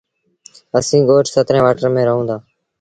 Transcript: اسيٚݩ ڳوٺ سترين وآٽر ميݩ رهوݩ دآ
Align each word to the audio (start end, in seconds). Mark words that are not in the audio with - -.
اسيٚݩ 0.77 1.07
ڳوٺ 1.07 1.25
سترين 1.33 1.63
وآٽر 1.63 1.83
ميݩ 1.95 2.07
رهوݩ 2.07 2.27
دآ 2.29 2.35